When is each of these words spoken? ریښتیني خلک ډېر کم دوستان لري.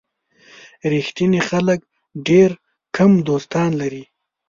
ریښتیني 0.91 1.41
خلک 1.49 1.79
ډېر 2.27 2.49
کم 2.95 3.11
دوستان 3.27 3.69
لري. 3.81 4.03